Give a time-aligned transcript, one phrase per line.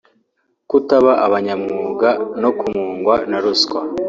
[0.69, 2.09] kutaba abanyamwuga
[2.41, 3.79] no kumungwa na ruswa